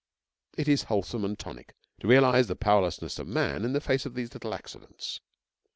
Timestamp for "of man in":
3.19-3.73